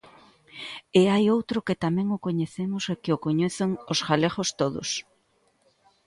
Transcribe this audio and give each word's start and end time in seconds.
E 0.99 1.01
hai 1.11 1.25
outro 1.37 1.57
que 1.67 1.79
tamén 1.83 2.07
o 2.15 2.17
coñecemos 2.25 2.83
e 2.93 2.95
que 3.03 3.11
o 3.15 3.21
coñecen 3.25 3.69
os 3.93 3.99
galegos 4.09 4.49
todos. 4.59 4.89